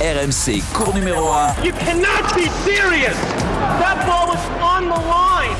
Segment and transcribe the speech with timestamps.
[0.00, 1.62] RMC, cours numéro 1.
[1.62, 3.14] You cannot be serious.
[3.78, 5.54] That ball was on the line.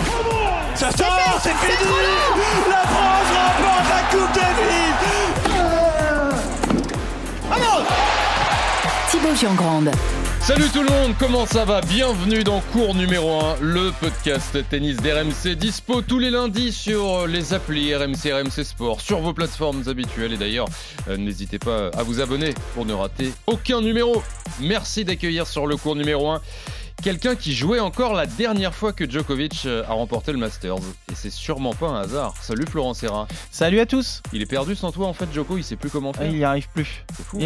[0.74, 1.92] Ça sort, c'est fini.
[2.66, 4.96] La France remporte la Coupe Davis.
[7.52, 7.84] Allons
[9.10, 9.90] Thibaut Giangrande.
[10.40, 11.80] Salut tout le monde, comment ça va?
[11.82, 17.54] Bienvenue dans cours numéro 1, le podcast tennis d'RMC, dispo tous les lundis sur les
[17.54, 20.66] applis RMC, RMC Sport, sur vos plateformes habituelles et d'ailleurs
[21.08, 24.22] euh, n'hésitez pas à vous abonner pour ne rater aucun numéro.
[24.60, 26.40] Merci d'accueillir sur le cours numéro 1
[27.00, 30.76] quelqu'un qui jouait encore la dernière fois que Djokovic euh, a remporté le Masters.
[31.10, 32.34] Et c'est sûrement pas un hasard.
[32.40, 33.26] Salut Florent Serra.
[33.50, 34.22] Salut à tous.
[34.32, 36.26] Il est perdu sans toi en fait, Djoko, il sait plus comment faire.
[36.26, 37.04] Il n'y arrive plus.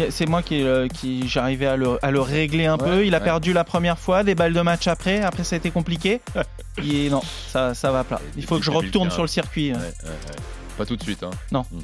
[0.09, 3.05] C'est moi qui, euh, qui j'arrivais à le, à le régler un Ouais, peu.
[3.05, 3.23] Il a ouais.
[3.23, 5.21] perdu la première fois, des balles de match après.
[5.21, 6.21] Après, ça a été compliqué.
[6.83, 8.21] Et non, ça, ça va pas.
[8.35, 9.71] Il faut que je retourne sur le circuit.
[9.71, 10.35] Ouais, ouais.
[10.77, 11.23] Pas tout de suite.
[11.23, 11.31] Hein.
[11.51, 11.65] Non.
[11.71, 11.79] Mm.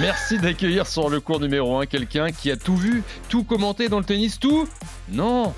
[0.00, 3.98] Merci d'accueillir sur le cours numéro 1 quelqu'un qui a tout vu, tout commenté dans
[3.98, 4.66] le tennis, tout
[5.10, 5.52] Non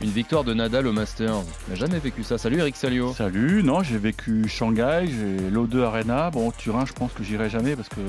[0.00, 1.42] Une victoire de Nadal au Masters.
[1.68, 2.38] N'a jamais vécu ça.
[2.38, 3.12] Salut Eric Salio.
[3.14, 6.30] Salut, non, j'ai vécu Shanghai, j'ai l'O2 Arena.
[6.30, 8.00] Bon, Turin, je pense que j'irai jamais parce que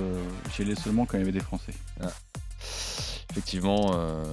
[0.55, 1.73] j'y allais seulement quand il y avait des Français.
[3.31, 4.23] Effectivement, euh,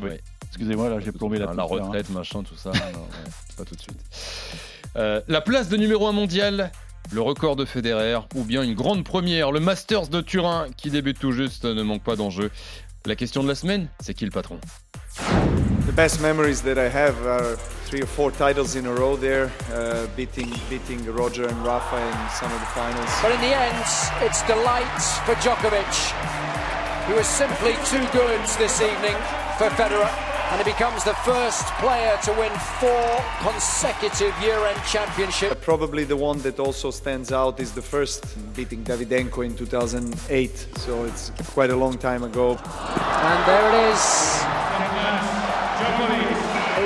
[0.00, 0.08] Oui.
[0.10, 0.20] ouais.
[0.48, 1.66] Excusez-moi, là, j'ai plombé la la hein.
[1.66, 2.70] retraite, machin, tout ça.
[2.70, 4.00] non, ouais, pas tout de suite.
[4.96, 6.72] Euh, la place de numéro 1 mondial,
[7.12, 11.18] le record de Federer, ou bien une grande première, le Masters de Turin, qui débute
[11.18, 12.50] tout juste, ne manque pas d'enjeu.
[13.06, 14.58] La question de la semaine, c'est qui le patron?
[15.90, 17.56] The best memories that I have are
[17.88, 22.30] three or four titles in a row there, uh, beating beating Roger and Rafa in
[22.30, 23.10] some of the finals.
[23.20, 23.84] But in the end,
[24.22, 25.94] it's delight for Djokovic,
[27.08, 29.16] who is simply too good this evening
[29.58, 30.06] for Federer,
[30.52, 35.56] and he becomes the first player to win four consecutive year-end championships.
[35.60, 38.24] Probably the one that also stands out is the first
[38.54, 40.68] beating Davidenko in 2008.
[40.76, 42.50] So it's quite a long time ago.
[42.52, 44.49] And there it is.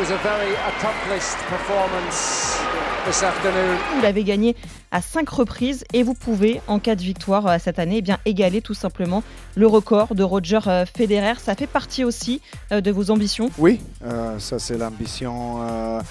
[0.04, 2.60] Was a very accomplished performance
[3.06, 3.78] this afternoon.
[3.94, 4.54] Vous l'avez gagné
[4.90, 8.18] à 5 reprises et vous pouvez, en cas de victoire euh, cette année, eh bien
[8.26, 9.22] égaler tout simplement
[9.54, 11.36] le record de Roger euh, Federer.
[11.38, 13.50] Ça fait partie aussi euh, de vos ambitions?
[13.56, 16.02] Oui, euh, ça c'est l'ambition euh,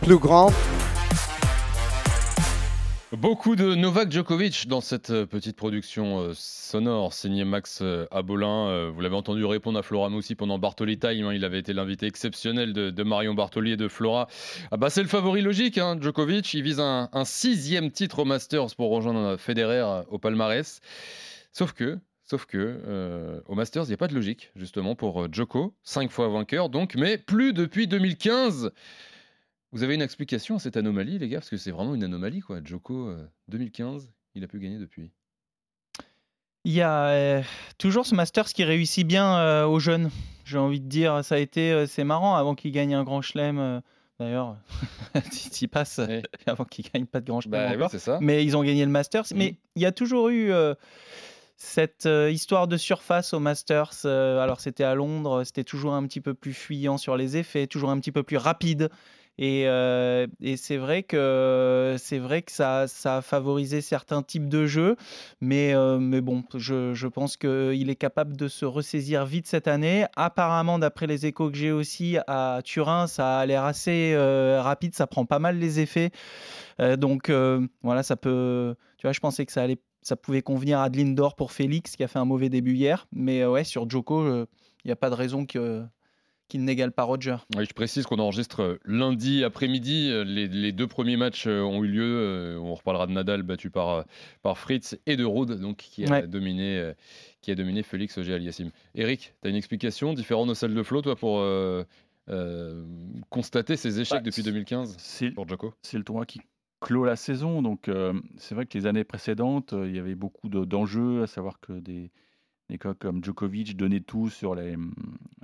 [0.00, 0.54] plus grande.
[3.12, 8.88] Beaucoup de Novak Djokovic dans cette euh, petite production euh, sonore signée Max euh, Abolin.
[8.90, 11.26] Vous l'avez entendu répondre à Flora Moussi pendant Bartoli Time.
[11.26, 11.34] hein.
[11.34, 14.28] Il avait été l'invité exceptionnel de, Marion Bartoli et de Flora.
[14.70, 16.54] Ah bah c'est le favori logique, hein, Djokovic.
[16.54, 20.80] Il vise un, sixième titre au Masters pour rejoindre Federer au palmarès.
[21.52, 25.74] Sauf que, sauf que au Masters, il n'y a pas de logique justement pour Djoko,
[25.82, 28.70] cinq fois vainqueur donc, mais plus depuis 2015.
[29.72, 31.38] Vous avez une explication à cette anomalie, les gars?
[31.38, 32.60] Parce que c'est vraiment une anomalie, quoi.
[32.62, 35.10] Djoko, euh, 2015, il a pu gagner depuis.
[36.64, 37.42] Il y a euh,
[37.78, 40.10] toujours ce Masters qui réussit bien euh, aux jeunes.
[40.44, 43.22] J'ai envie de dire, ça a été, euh, c'est marrant avant qu'il gagne un grand
[43.22, 43.58] chelem.
[43.58, 43.80] euh,
[44.18, 44.58] D'ailleurs,
[45.30, 46.22] s'y passe Ouais.
[46.46, 47.90] avant qu'il gagne pas de grand chelem Bah encore.
[47.98, 48.18] ça.
[48.20, 49.24] mais ils ont gagné le Masters.
[49.34, 50.74] Mais il y a toujours eu euh,
[51.56, 53.92] cette euh, histoire de surface au Masters.
[54.04, 57.66] euh, alors c'était à Londres, c'était toujours un petit peu plus fuyant sur les effets,
[57.66, 58.90] toujours un petit peu plus rapide.
[59.42, 64.50] Et, euh, et c'est vrai que c'est vrai que ça, ça a favorisé certains types
[64.50, 64.96] de jeux,
[65.40, 69.66] mais, euh, mais bon, je, je pense qu'il est capable de se ressaisir vite cette
[69.66, 70.04] année.
[70.14, 74.94] Apparemment, d'après les échos que j'ai aussi à Turin, ça a l'air assez euh, rapide,
[74.94, 76.10] ça prend pas mal les effets.
[76.78, 78.74] Euh, donc euh, voilà, ça peut.
[78.98, 81.96] Tu vois, je pensais que ça allait, ça pouvait convenir à Adeline d'or pour Félix
[81.96, 84.46] qui a fait un mauvais début hier, mais euh, ouais, sur Joko, il
[84.84, 85.82] n'y a pas de raison que
[86.50, 87.36] qu'il n'égale pas Roger.
[87.56, 90.10] Oui, je précise qu'on enregistre euh, lundi après-midi.
[90.10, 92.58] Euh, Les, les deux premiers matchs euh, ont eu lieu.
[92.62, 94.04] On reparlera de Nadal battu par,
[94.42, 96.26] par Fritz et de Rude, donc, qui, a Ouais.
[96.26, 96.92] dominé,
[97.40, 98.70] qui a dominé Félix Auger Aliassime.
[98.94, 101.84] Eric, tu as une explication différente de celle de Flo, toi, pour euh,
[102.28, 102.84] euh,
[103.30, 106.40] constater ces échecs Bah, depuis 2015 C'est pour Djoko c'est le tournoi qui
[106.80, 107.60] clôt la saison.
[107.62, 111.22] Donc, euh, c'est vrai que les années précédentes, euh, il y avait beaucoup de- d'enjeux,
[111.22, 112.10] à savoir que des,
[112.70, 114.76] des gars comme Djokovic donnaient tout sur les,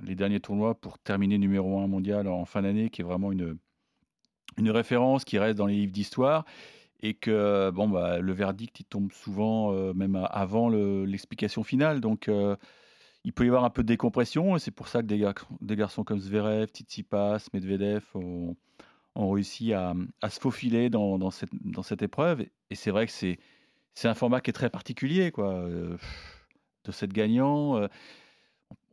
[0.01, 3.57] les derniers tournois pour terminer numéro 1 mondial en fin d'année, qui est vraiment une,
[4.57, 6.45] une référence qui reste dans les livres d'histoire.
[7.01, 12.01] Et que bon, bah, le verdict, il tombe souvent euh, même avant le- l'explication finale.
[12.01, 12.55] Donc, euh,
[13.23, 14.55] il peut y avoir un peu de décompression.
[14.55, 18.55] Et c'est pour ça que des, gar- des garçons comme Zverev, Tsitsipas, Medvedev ont,
[19.15, 22.41] ont réussi à, à se faufiler dans, dans cette, dans cette épreuve.
[22.71, 23.37] Et c'est vrai que c'est
[23.93, 25.53] c'est un format qui est très particulier, quoi.
[25.55, 25.97] euh,
[26.87, 27.77] de cette gagnant.
[27.77, 27.87] euh,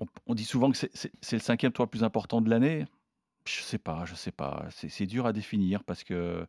[0.00, 2.84] on, on dit souvent que c'est- le cinquième tour le plus important de l'année.
[3.46, 4.66] Je sais pas, je sais pas.
[4.70, 6.46] C'est dur à définir parce que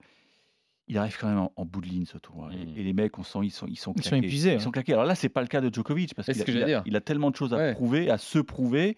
[0.88, 2.50] il arrive quand même en, en bout de ligne ce tour.
[2.52, 4.26] Et, et les mecs, on sent, ils sont, ils sont Ils sont claqués.
[4.28, 4.94] épuisés, Ils sont claqués.
[4.94, 7.02] Alors là, c'est pas le cas de Djokovic parce qu'il a, il a- il a
[7.02, 7.74] tellement de choses à Ouais.
[7.74, 8.96] prouver, à se prouver.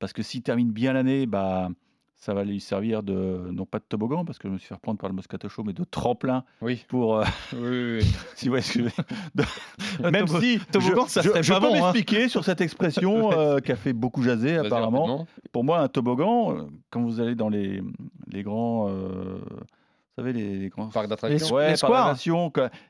[0.00, 1.70] parce que s'il termine bien l'année, bah,
[2.20, 4.74] ça va lui servir de, non pas de toboggan, parce que je me suis fait
[4.74, 6.84] reprendre par le Moscato Show, mais de tremplin Oui.
[6.88, 7.16] pour.
[7.18, 8.06] euh, Oui, oui, oui.
[8.34, 8.90] si vous voyez ce que je veux
[9.36, 9.46] dire.
[10.12, 11.72] Même tobo- si toboggan, je, ça je- serait je pas bon, hein.
[11.92, 15.26] m'expliquer sur cette expression euh, qui a fait beaucoup jaser apparemment.
[15.52, 17.82] Pour moi, un toboggan, euh, quand vous allez dans les,
[18.30, 18.88] les grands.
[18.88, 19.38] euh,
[20.18, 20.88] savez, les, les grands.
[20.88, 21.54] Parc d'attractions.
[21.54, 21.74] Ouais,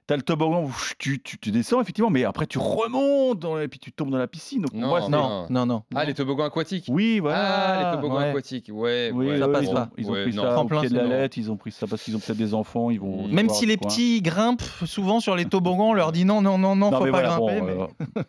[0.06, 3.78] t'as le toboggan, tu, tu, tu descends effectivement, mais après tu remontes dans- et puis
[3.78, 4.62] tu tombes dans la piscine.
[4.62, 5.82] Donc Non, moi, Non, non, non.
[5.94, 6.86] Ah, les toboggans aquatiques.
[6.88, 7.38] Oui, voilà.
[7.40, 8.30] Ah, les toboggans ouais.
[8.30, 8.70] aquatiques.
[8.72, 9.82] Ouais, Oui, ouais, ça eux, passe ils, pas.
[9.82, 10.42] ont, ils ont Ouais, pris non.
[10.42, 11.14] ça au Tremplin, pied de la c'est non.
[11.14, 13.26] lettre, ils ont pris ça parce qu'ils ont peut-être des enfants, ils vont.
[13.28, 13.32] Mm.
[13.32, 16.74] Même si les petits grimpent souvent sur les toboggans, on leur dit non, non, non,
[16.76, 17.60] non, faut pas grimper.
[17.62, 17.86] euh,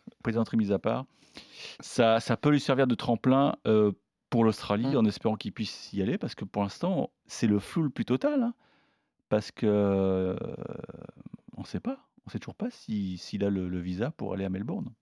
[0.24, 1.06] plaisanterie mise à part,
[1.80, 3.92] ça, ça peut lui servir de tremplin euh,
[4.30, 4.98] pour l'Australie, Mm.
[4.98, 8.06] en espérant qu'il puisse y aller, parce que pour l'instant, c'est le flou le plus
[8.06, 8.52] total.
[9.30, 10.36] Parce que
[11.58, 12.08] on ne sait pas.
[12.26, 14.94] On ne sait toujours pas si- s'il a le, visa pour aller à Melbourne.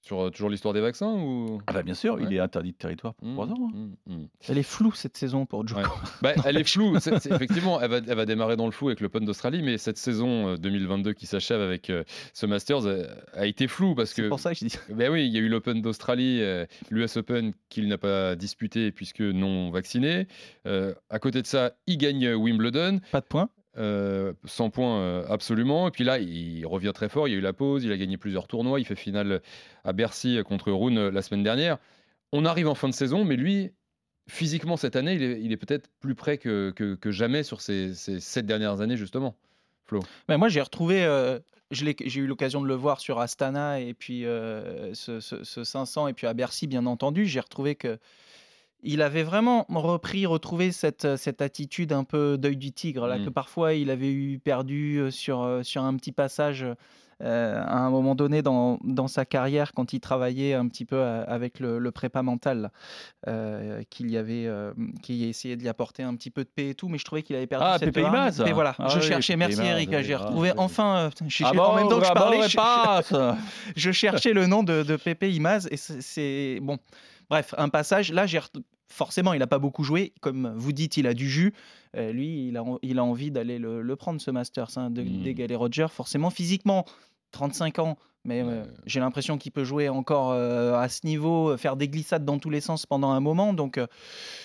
[0.00, 1.60] Sur euh, toujours l'histoire des vaccins ou?
[1.66, 3.68] Ah bah bien sûr, il est interdit de territoire pour Mmh, trois ans.
[3.74, 3.88] hein.
[4.06, 4.26] mmh, mmh.
[4.48, 5.80] Elle est floue cette saison pour Djoko.
[5.80, 5.86] Ouais.
[6.22, 6.98] Bah, elle est floue.
[7.00, 9.76] C'est- c'est- effectivement, elle va, elle va démarrer dans le flou avec l'Open d'Australie, mais
[9.76, 13.04] cette saison euh, 2022 qui s'achève avec euh, ce Masters euh,
[13.34, 14.22] a été floue parce que.
[14.22, 14.78] C'est pour ça que je dis.
[14.88, 18.92] Ben oui, il y a eu l'Open d'Australie, euh, l'US Open qu'il n'a pas disputé
[18.92, 20.26] puisque non vacciné.
[20.66, 23.00] Euh, à côté de ça, il gagne Wimbledon.
[23.12, 23.48] Pas de points.
[23.76, 25.88] Euh, 100 points euh, absolument.
[25.88, 27.28] Et puis là, il revient très fort.
[27.28, 28.80] Il y a eu la pause, il a gagné plusieurs tournois.
[28.80, 29.42] Il fait finale
[29.84, 31.78] à Bercy contre Rune euh, la semaine dernière.
[32.32, 33.70] On arrive en fin de saison, mais lui,
[34.28, 36.74] physiquement cette année, il est, peut-être plus près que,
[37.06, 39.36] jamais sur ces, ces sept dernières années, justement.
[39.86, 40.00] Flo.
[40.28, 41.04] Mais moi, j'ai retrouvé.
[41.04, 41.38] euh,
[41.70, 45.20] j'ai eu l'occasion de le voir sur Astana et puis euh, ce
[45.64, 47.26] 500 et puis à Bercy, bien entendu.
[47.26, 47.98] J'ai retrouvé que
[48.82, 53.30] il avait vraiment repris, retrouvé cette, cette attitude un peu d'œil du tigre, là, que
[53.30, 56.64] parfois il avait eu perdu euh, sur, euh, sur un petit passage
[57.22, 60.96] euh, à un moment donné dans, dans sa carrière quand il travaillait un petit peu
[60.96, 62.70] euh, avec le, le prépa mental,
[63.26, 64.72] euh, qu'il y avait, euh,
[65.02, 67.22] qui essayait de lui apporter un petit peu de paix et tout, mais je trouvais
[67.22, 68.40] qu'il avait perdu Ah, cette Pépé Imaz.
[68.44, 70.54] Mais voilà, Ah je oui, cherchais, merci Imaz, Eric, j'ai ah, retrouvé oui.
[70.58, 73.12] enfin, je- Ah je- bon, en même temps que je ah parlais, je- passe.
[73.76, 76.78] je cherchais le nom de, de Pépé Imaz et c'est- bon.
[77.30, 78.10] Bref, un passage.
[78.10, 78.40] Là, j'ai
[78.88, 80.12] forcément, il n'a pas beaucoup joué.
[80.20, 81.52] Comme vous dites, il a du jus.
[81.96, 85.02] Euh, lui, il a, il a envie d'aller le, le prendre ce Masters, hein, de-
[85.02, 85.86] d'égaler Roger.
[85.90, 86.84] Forcément, physiquement,
[87.32, 87.98] 35 ans.
[88.24, 92.24] Mais euh, j'ai l'impression qu'il peut jouer encore euh, à ce niveau, faire des glissades
[92.26, 93.54] dans tous les sens pendant un moment.
[93.54, 93.80] Donc,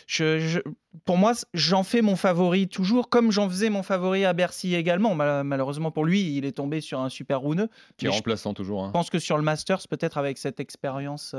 [0.08, 0.60] je, je-
[1.06, 5.16] pour moi, j'en fais mon favori toujours, comme j'en faisais mon favori à Bercy également.
[5.16, 7.68] Mal- malheureusement pour lui, il est tombé sur un super rouneux.
[7.98, 8.84] Qui est remplaçant toujours.
[8.84, 8.88] hein.
[8.88, 11.36] je pense que sur le Masters, peut-être avec cette expérience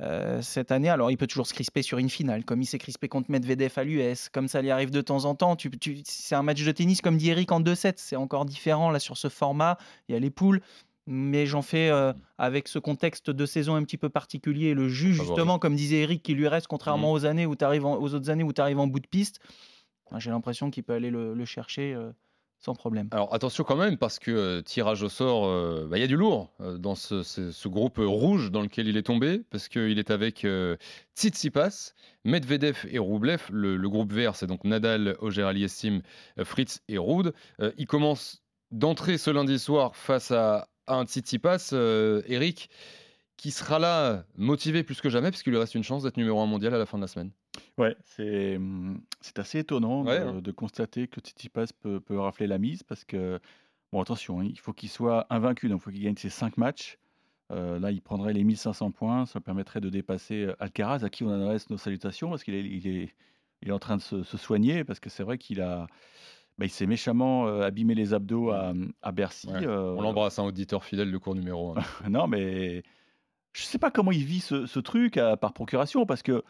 [0.00, 2.78] euh, cette année, alors il peut toujours se crisper sur une finale, comme il s'est
[2.78, 5.56] crispé contre Medvedev à l'US, comme ça lui arrive de temps en temps.
[5.56, 7.94] Tu, tu- c'est un match de tennis, comme dit Eric, en 2-7.
[7.96, 9.76] C'est encore différent là sur ce format.
[10.08, 10.60] Il y a les poules.
[11.10, 15.14] Mais j'en fais euh, avec ce contexte de saison un petit peu particulier, le jus,
[15.14, 18.44] justement, comme disait Eric, qui lui reste, contrairement aux, années où en- aux autres années
[18.44, 19.40] où tu arrives en bout de piste.
[20.18, 22.10] J'ai l'impression qu'il peut aller le, le chercher euh,
[22.60, 23.08] sans problème.
[23.12, 26.08] Alors attention quand même parce que euh, tirage au sort, euh, bah, il y a
[26.08, 30.10] du lourd euh, dans ce, groupe rouge dans lequel il est tombé parce qu'il est
[30.10, 30.44] avec
[31.18, 31.94] Tsitsipas,
[32.24, 33.42] Medvedev et Roublev.
[33.50, 36.02] Le, groupe vert, c'est donc Nadal, Auger Aliassime,
[36.38, 37.32] euh, Fritz et Ruud.
[37.60, 41.74] Euh, il commence d'entrer ce lundi soir face à, un Tsitsipas,
[42.26, 42.70] Eric,
[43.36, 46.46] qui sera là motivé plus que jamais puisqu'il lui reste une chance d'être numéro un
[46.46, 47.30] mondial à la fin de la semaine.
[47.76, 50.40] Ouais, c'est hum, c'est assez étonnant Ouais, hein.
[50.40, 53.40] de constater que Tsitsipas peut, peut rafler la mise parce que,
[53.92, 56.56] bon, attention, hein, il faut qu'il soit invaincu, donc il faut qu'il gagne ses 5
[56.56, 56.98] matchs.
[57.50, 61.24] Euh, là, il prendrait les 1500 points, ça permettrait de dépasser euh, Alcaraz, à qui
[61.24, 63.14] on adresse nos salutations parce qu'il est, il est,
[63.62, 65.86] il est en train de se, se soigner parce que c'est vrai qu'il a.
[66.58, 69.48] bah, il s'est méchamment euh, abîmé les abdos à, à Bercy.
[69.48, 71.74] Ouais, euh, On l'embrasse, un auditeur fidèle de cours numéro
[72.04, 72.08] 1.
[72.10, 72.82] non, mais
[73.54, 76.42] je sais pas comment il vit ce, ce truc à- par procuration parce que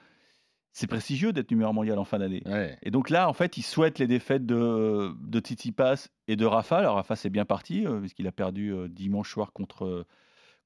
[0.73, 2.43] c'est prestigieux d'être numéro mondial en fin d'année.
[2.83, 6.79] Et donc là, en fait, il souhaite les défaites de, de Tsitsipas et de Rafa.
[6.79, 10.07] Alors Rafa, c'est bien parti euh, puisqu'il a perdu euh, dimanche soir contre,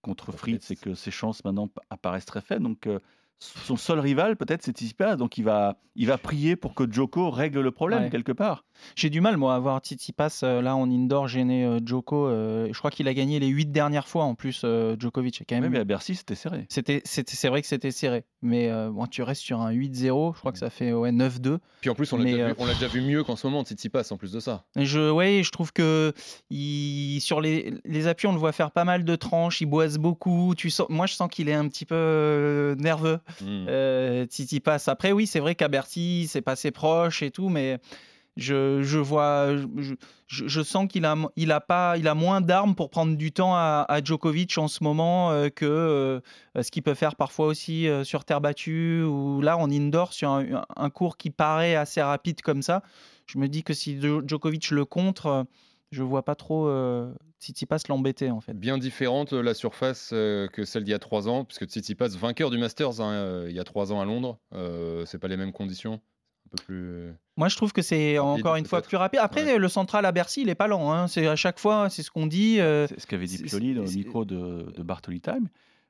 [0.03, 2.65] contre Fritz et que ses chances maintenant apparaissent très faibles.
[2.65, 2.99] Donc euh,
[3.39, 5.17] son seul rival, peut-être, c'est Tsitsipas.
[5.17, 8.11] Donc il va, il va prier pour que Joko règle le problème Ouais.
[8.11, 8.65] quelque part.
[8.95, 12.27] J'ai du mal, moi, à voir Tsitsipas euh, là en indoor gêner euh, Djoko.
[12.29, 15.43] euh, je crois qu'il a gagné les huit dernières fois en plus, euh, Djokovic.
[15.49, 16.67] Quand même, Oui, mais à Bercy, c'était serré.
[16.69, 18.25] C'était, c'était- c'est vrai que c'était serré.
[18.45, 20.35] Mais euh, bon, tu restes sur un 8-0.
[20.35, 21.59] Je crois que ça fait ouais, 9-2.
[21.81, 23.37] Puis en plus, on l'a Mais, déjà, euh, vu- on l'a déjà vu mieux qu'en
[23.37, 24.65] ce moment, Tsitsipas, en plus de ça.
[24.75, 26.13] Je, ouais, je trouve que
[26.51, 29.61] il, sur les, les appuis, on le voit faire pas mal de tranches.
[29.61, 30.55] Il boise beaucoup.
[30.57, 33.21] Tu sens, moi, je sens qu'il est un petit peu euh, nerveux.
[33.41, 33.67] Mm.
[33.69, 34.83] Euh, Tsitsipas.
[34.89, 37.79] Après, oui, c'est vrai qu'à Bercy, c'est passé proche et tout, mais
[38.37, 39.55] Je, vois,
[40.27, 43.55] je, sens qu'il a, il a pas, il a moins d'armes pour prendre du temps
[43.55, 46.21] à, Djokovic en ce moment euh, que euh,
[46.63, 50.31] ce qu'il peut faire parfois aussi euh, sur terre battue ou là en indoor sur
[50.31, 52.83] un, un cours qui paraît assez rapide comme ça.
[53.27, 55.45] Je me dis que si Djo- Djokovic le contre,
[55.91, 58.55] je vois pas trop euh, Tsitsipas l'embêter en fait.
[58.55, 62.57] Bien différente la surface que celle d'il y a trois ans, puisque Tsitsipas, vainqueur du
[62.57, 64.39] Masters hein, il y a trois ans à Londres,
[65.05, 66.01] c'est pas les mêmes conditions.
[66.57, 66.85] Peu plus.
[66.89, 69.21] euh, Moi, je trouve que c'est encore une fois plus rapide.
[69.23, 70.93] Après, le central à Bercy, il est pas lent.
[70.93, 71.09] hein.
[71.09, 72.61] C'est à chaque fois, c'est ce qu'on dit.
[72.61, 75.49] euh, C'est ce qu'avait dit Pioli dans le micro de, de Bartoli Time.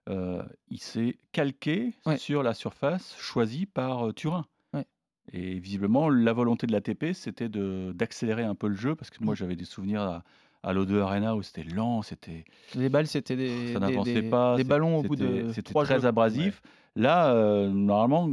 [0.09, 2.17] Euh, il s'est calqué Ouais.
[2.17, 4.45] sur la surface choisie par euh, Turin.
[4.73, 4.85] Ouais.
[5.33, 9.23] Et visiblement, la volonté de l'ATP, c'était de- d'accélérer un peu le jeu, parce que
[9.23, 9.27] Mm.
[9.27, 10.25] moi, j'avais des souvenirs à,
[10.65, 14.29] à l'O2 Arena où c'était lent, c'était Les balles, c'était des, ça des- n'avançait des-
[14.29, 14.57] pas.
[14.57, 16.07] des c'est- ballons au bout de C'était trois très jeux.
[16.07, 16.63] abrasif.
[16.97, 18.29] Là, euh, normalement,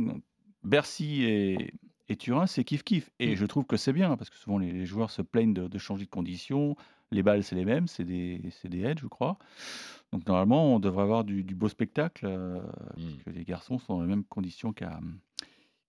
[0.63, 1.73] Bercy et,
[2.09, 3.09] et Turin, c'est kiff-kiff.
[3.19, 3.35] Et Mm.
[3.35, 5.77] je trouve que c'est bien, parce que souvent les, les joueurs se plaignent de, de
[5.77, 6.75] changer de conditions.
[7.11, 9.37] Les balles, c'est les mêmes, c'est des, des edges, je crois.
[10.11, 12.59] Donc normalement, on devrait avoir du, du beau spectacle, euh,
[12.95, 14.99] parce que les garçons sont dans les mêmes conditions qu'à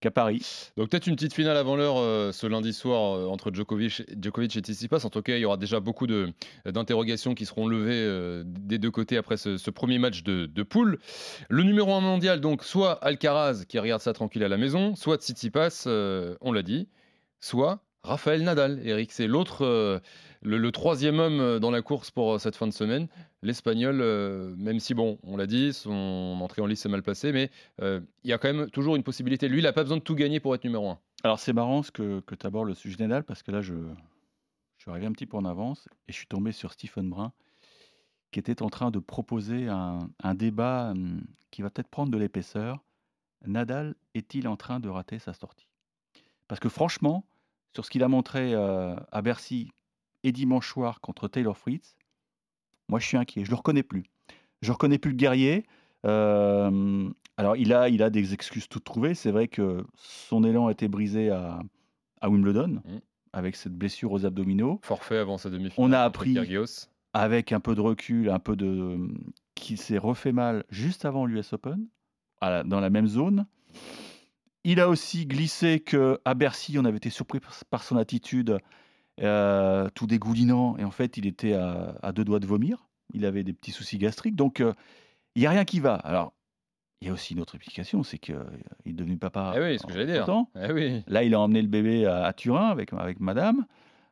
[0.01, 0.71] qu'à Paris.
[0.77, 4.61] Donc peut-être une petite finale avant l'heure euh, ce lundi soir euh, entre Djokovic, et
[4.61, 5.05] Tsitsipas.
[5.05, 8.91] En tout cas, il y aura déjà beaucoup d'interrogations qui seront levées euh, des deux
[8.91, 10.99] côtés après ce, premier match de, de poule.
[11.49, 15.19] Le numéro 1 mondial, donc soit Alcaraz qui regarde ça tranquille à la maison, soit
[15.19, 15.87] Tsitsipas,
[16.41, 16.89] on l'a dit,
[17.39, 18.81] soit Raphaël Nadal.
[18.85, 20.01] Eric, c'est l'autre,
[20.43, 23.09] le, troisième homme euh, dans la course pour euh, cette fin de semaine.
[23.43, 27.33] L'Espagnol, euh, même si bon, on l'a dit, son entrée en lice s'est mal passée,
[27.33, 29.49] mais il y a quand même toujours une possibilité.
[29.49, 30.99] Lui, il n'a pas besoin de tout gagner pour être numéro 1.
[31.23, 33.75] Alors c'est marrant ce que, que tu abordes le sujet Nadal, parce que là, je,
[33.75, 37.33] je suis arrivé un petit peu en avance et je suis tombé sur Stephen Brun,
[38.31, 42.19] qui était en train de proposer un, un débat hum, qui va peut-être prendre de
[42.19, 42.83] l'épaisseur.
[43.47, 45.67] Nadal est-il en train de rater sa sortie?
[46.49, 47.25] Parce que franchement,
[47.75, 49.71] sur ce qu'il a montré à Bercy
[50.25, 51.97] et dimanche soir contre Taylor Fritz,
[52.89, 54.05] moi je suis inquiet, je le reconnais plus.
[54.63, 55.65] Je reconnais plus le guerrier.
[56.07, 59.15] Euh, alors il a, il a des excuses toutes trouvées.
[59.15, 61.61] C'est vrai que son élan a été brisé à,
[62.21, 62.99] à Wimbledon Mm.
[63.33, 64.81] avec cette blessure aux abdominaux.
[64.83, 65.75] Forfait avant sa demi-finale.
[65.91, 66.37] On a appris
[67.13, 68.99] avec un peu de recul, un peu de
[69.55, 71.87] qu'il s'est refait mal juste avant l'US Open,
[72.43, 73.47] la- dans la même zone.
[74.65, 78.59] Il a aussi glissé que à Bercy, on avait été surpris par son attitude,
[79.21, 82.87] euh, tout dégoulinant, et en fait, il était à, à deux doigts de vomir.
[83.13, 84.73] Il avait des petits soucis gastriques, donc euh,
[85.35, 85.95] il n'y a rien qui va.
[85.95, 86.33] Alors,
[87.03, 88.37] il y a aussi une autre explication, c'est qu'il
[88.87, 89.55] est devenu papa.
[89.57, 90.27] Eh oui, ce que j'allais dire.
[90.63, 91.03] Eh oui.
[91.07, 93.65] Là, il a emmené le bébé à, à Turin avec, avec madame.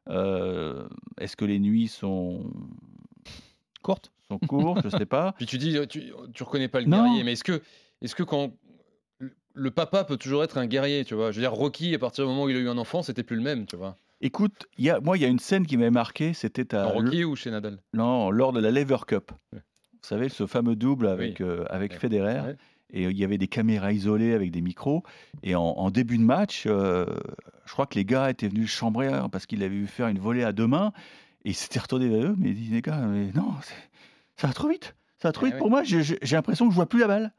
[0.08, 0.88] Euh,
[1.20, 2.50] Est-ce que les nuits sont
[3.82, 4.10] Courte.
[4.28, 4.80] sont courtes?
[4.84, 5.32] Je sais pas.
[5.36, 7.04] Puis tu dis, tu, tu reconnais pas le Non.
[7.04, 7.62] guerrier, mais est-ce que,
[8.02, 8.52] est-ce que quand
[9.54, 11.30] le papa peut toujours être un guerrier, tu vois?
[11.30, 13.22] Je veux dire, Rocky, à partir du moment où il a eu un enfant, c'était
[13.22, 13.96] plus le même, tu vois?
[14.20, 16.82] Écoute, il y a, moi, il y a une scène qui m'avait marqué, c'était à
[16.84, 17.78] Dans Rocky ou chez Nadal?
[17.94, 19.30] Non, lors de la Lever Cup.
[19.52, 19.60] Ouais.
[19.92, 21.98] Vous savez, ce fameux double avec, euh, avec Ouais.
[21.98, 22.40] Federer.
[22.40, 22.56] Ouais.
[22.90, 25.02] Et euh, il y avait des caméras isolées avec des micros.
[25.42, 27.04] Et en, en début de match, euh,
[27.66, 30.18] je crois que les gars étaient venus le chambrer parce qu'il avait vu faire une
[30.18, 30.92] volée à deux mains.
[31.44, 33.52] Et il s'était retourné vers eux, mais il dit, les gars, mais non,
[34.37, 34.94] ça va trop vite.
[35.18, 35.82] Ça va trop Ouais, vite pour moi.
[35.84, 37.32] J'ai l'impression que je vois plus la balle.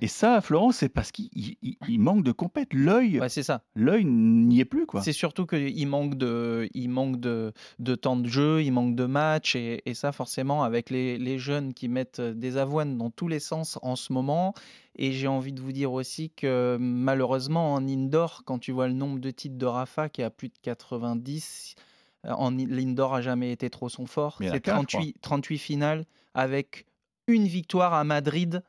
[0.00, 2.72] Et ça, Florent, c'est parce qu'il il- il- il manque de compète.
[2.72, 3.62] L'œil, Ouais, c'est ça.
[3.74, 5.02] l'œil n'y est plus, quoi.
[5.02, 9.04] C'est surtout qu'il manque, de, il manque de, de temps de jeu, il manque de
[9.06, 13.28] matchs, et, et ça forcément avec les, les jeunes qui mettent des avoines dans tous
[13.28, 14.54] les sens en ce moment.
[14.96, 18.94] Et j'ai envie de vous dire aussi que malheureusement en indoor, quand tu vois le
[18.94, 21.74] nombre de titres de Rafa qui est à plus de 90,
[22.26, 24.36] euh, en l'indoor a jamais été trop son fort.
[24.40, 25.00] C'est qu'un, je crois.
[25.00, 26.86] 38, 38 finales avec
[27.26, 28.60] une victoire à Madrid euh,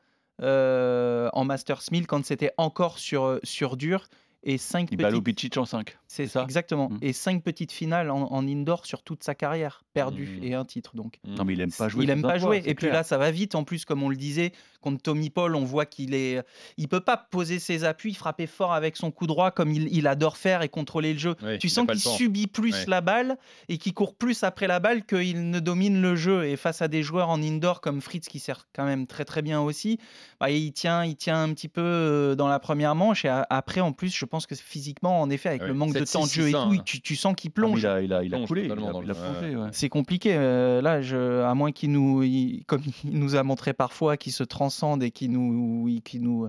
[0.42, 4.08] en Masters 1000 quand c'était encore sur, sur dur.
[4.42, 5.98] Et 5 Il bat Lupicic en 5.
[6.12, 6.88] C'est ça exactement.
[6.90, 6.98] Mm.
[7.02, 10.44] Et cinq petites finales en, en indoor sur toute sa carrière, perdues Mm.
[10.44, 11.18] et un titre donc.
[11.24, 12.02] Non, mais il aime pas jouer.
[12.04, 12.58] il aime pas jouer.
[12.58, 12.94] Et puis clair.
[12.94, 13.54] là, ça va vite.
[13.54, 14.50] En plus, comme on le disait,
[14.80, 16.42] contre Tommy Paul, on voit qu'il est,
[16.78, 20.06] il peut pas poser ses appuis, frapper fort avec son coup droit comme il, il
[20.08, 21.36] adore faire et contrôler le jeu.
[21.60, 22.84] Tu sens qu'il subit plus Ouais.
[22.88, 23.36] la balle
[23.68, 26.44] et qu'il court plus après la balle qu'il ne domine le jeu.
[26.46, 29.42] Et face à des joueurs en indoor comme Fritz qui sert quand même très très
[29.42, 29.98] bien aussi,
[30.40, 33.46] bah, il tient, il tient un petit peu euh, dans la première manche et a-
[33.50, 35.68] après en plus, je pense que physiquement, en effet, avec Ouais.
[35.68, 37.54] le manque de 7-6, temps de jeu et 6-1, tout, tu, tu sens qu'il Ah,
[37.54, 37.80] plonge.
[37.80, 39.18] il a, il a, il a Plonge coulé, il a, totalement dans il a le-
[39.20, 39.68] ouais, plongé, ouais.
[39.72, 40.34] C'est compliqué.
[40.34, 44.32] euh, là, je, à moins qu'il nous, il- comme il nous a montré parfois, qu'il
[44.32, 46.48] se transcende et qu'il nous, qui nous,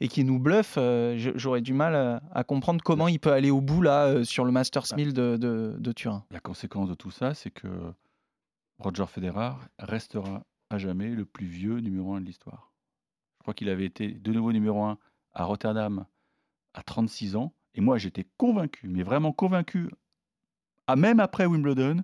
[0.00, 3.50] et qui nous bluffe, euh, j'aurais du mal à, à comprendre comment il peut aller
[3.50, 6.24] au bout là euh, sur le Masters 1000 de, de, de Turin.
[6.30, 7.68] La conséquence de tout ça, c'est que
[8.78, 12.72] Roger Federer restera à jamais le plus vieux numéro 1 de l'histoire.
[13.38, 14.98] Je crois qu'il avait été de nouveau numéro 1
[15.34, 16.06] à Rotterdam
[16.72, 19.88] à 36 ans Et moi, j'étais convaincu, mais vraiment convaincu,
[20.86, 22.02] à même après Wimbledon,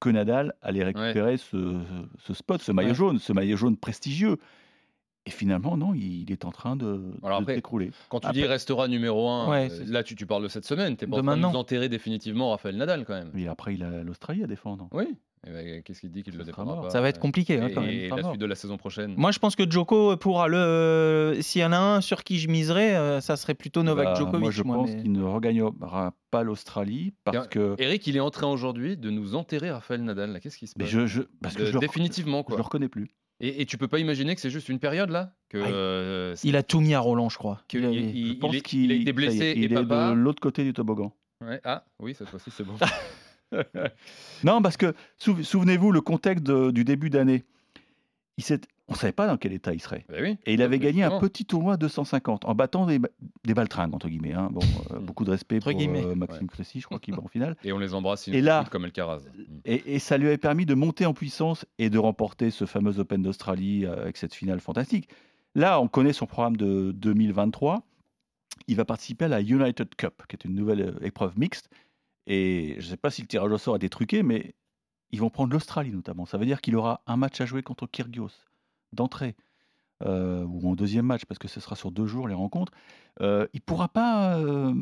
[0.00, 1.80] que Nadal allait récupérer ce,
[2.18, 2.94] ce spot, ce maillot Ouais.
[2.94, 4.36] jaune, ce maillot jaune prestigieux.
[5.26, 7.12] Et finalement, non, il est en train de,
[7.46, 7.92] s'écrouler.
[8.08, 10.64] Quand tu Après- dis restera numéro 1, Ouais, c'est- là tu, tu parles de cette
[10.64, 11.52] semaine, t'es pas De en train de maintenant.
[11.52, 13.30] nous enterrer définitivement Raphaël Nadal quand même.
[13.32, 14.88] Mais après, il a l'Australie à défendre.
[14.90, 15.04] Oui.
[15.46, 16.84] Eh ben, Qu'est-ce qu'il dit qu'il ne le défendra mort.
[16.84, 18.10] pas Ça va être compliqué, hein, Et, même.
[18.16, 18.30] la mort.
[18.32, 19.14] suite de la saison prochaine.
[19.16, 21.36] Moi, je pense que Djoko pourra le.
[21.40, 24.14] S'il y en a un sur qui je miserais, euh, ça serait plutôt Novak Bah,
[24.14, 24.40] Djokovic.
[24.40, 27.74] moi, je moi, pense mais- qu'il ne regagnera pas l'Australie parce que.
[27.78, 30.38] Eric, il est en train aujourd'hui de nous enterrer Raphaël Nadal.
[30.40, 32.56] Qu'est-ce qui se Mais passe je, je- parce que je le, Définitivement, je quoi.
[32.56, 33.08] le reconnais plus.
[33.40, 35.66] Et, et tu peux pas imaginer que c'est juste une période là que, Ah,
[36.44, 37.60] il- euh, a tout mis à Roland, je crois.
[37.68, 40.10] que Il il- Je pense qu'il a été y blessé est, et il est papa.
[40.10, 41.12] de l'autre côté du toboggan.
[41.44, 42.74] Ouais, Ah oui, cette fois-ci c'est bon.
[44.44, 47.44] Non, parce que sou- souvenez-vous, le contexte de- du début d'année,
[48.88, 50.04] on ne savait pas dans quel état il serait.
[50.10, 50.36] Oui.
[50.46, 52.98] Et il avait gagné un petit tournoi 250 en battant des,
[53.44, 54.32] des baltringues, entre guillemets.
[54.32, 54.48] hein.
[54.50, 55.04] Bon, euh, Mm.
[55.04, 56.48] beaucoup de respect Entre pour euh, Maxime Ouais.
[56.48, 57.56] Cressy, je crois qu'il va en finale.
[57.64, 59.20] Et on les embrasse Et là- comme Alcaraz.
[59.20, 59.42] Mm.
[59.64, 62.98] Et, et ça lui avait permis de monter en puissance et de remporter ce fameux
[62.98, 65.08] Open d'Australie euh, avec cette finale fantastique.
[65.54, 67.82] Là, on connaît son programme de 2023.
[68.66, 71.68] Il va participer à la United Cup, qui est une nouvelle épreuve mixte.
[72.26, 74.54] Et je ne sais pas si le tirage au sort a été truqué, mais
[75.10, 76.26] ils vont prendre l'Australie notamment.
[76.26, 78.30] Ça veut dire qu'il aura un match à jouer contre Kyrgios
[78.92, 79.36] d'entrée.
[80.04, 82.72] euh, ou en deuxième match, parce que ce sera sur deux jours les rencontres.
[83.20, 84.74] Euh, il ne pourra pas euh,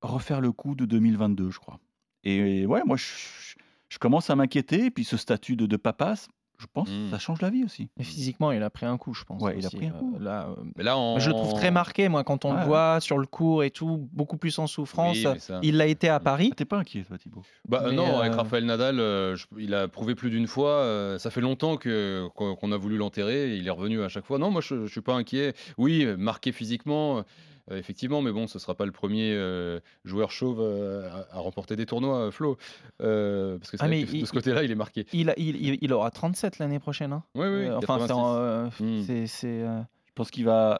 [0.00, 1.78] refaire le coup de 2022, je crois.
[2.24, 4.86] Et ouais, moi, je, commence à m'inquiéter.
[4.86, 6.28] Et puis ce statut de, de papas,
[6.60, 7.88] je pense que ça change la vie aussi.
[7.96, 9.42] Mais physiquement, il a pris un coup, je pense.
[9.42, 10.16] Ouais, il a pris un Euh, coup.
[10.20, 10.94] là, euh, Mais là.
[11.18, 12.64] Je le trouve très marqué, moi, quand on le ouais.
[12.66, 15.16] voit sur le cours et tout, beaucoup plus en souffrance.
[15.16, 16.50] Oui, mais ça- Il l'a été à Paris.
[16.52, 17.42] Ah, T'es pas inquiet, toi, Thibaut?
[17.68, 20.46] Bah euh, Mais, non, avec euh, Raphaël Nadal, euh, je- il a prouvé plus d'une
[20.46, 20.70] fois.
[20.70, 23.54] euh, ça fait longtemps que qu'on a voulu l'enterrer.
[23.54, 24.38] et Il est revenu à chaque fois.
[24.38, 25.54] Non, moi je, je suis pas inquiet.
[25.78, 27.24] Oui, marqué physiquement,
[27.70, 31.40] euh, effectivement, mais bon, ce sera pas le premier euh, joueur chauve euh, à, à
[31.40, 32.56] remporter des tournois, Flo.
[33.02, 35.06] Euh, parce que c'est Ah, mais de il- ce côté-là, il est marqué.
[35.12, 37.12] Il, a- il, il- il aura 37 l'année prochaine.
[37.12, 37.22] hein.
[37.34, 37.66] Oui, oui.
[37.66, 38.12] Euh, enfin, c'est 86.
[38.12, 39.02] en, euh, Mm.
[39.02, 40.78] c'est- c'est, euh, Je pense qu'il va.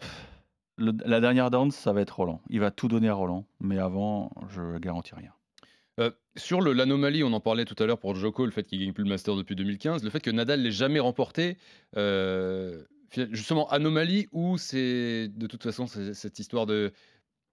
[0.76, 2.40] le- la dernière danse, ça va être Roland.
[2.48, 3.44] Il va tout donner à Roland.
[3.60, 5.30] Mais avant, je garantis rien.
[5.98, 8.80] Euh, sur le- l'anomalie, on en parlait tout à l'heure pour Djoko, le fait qu'il
[8.80, 11.58] gagne plus le Master depuis 2015, le fait que Nadal l'ait jamais remporté,
[11.98, 12.82] euh,
[13.32, 16.92] justement anomalie ou c'est de toute façon c'est cette histoire de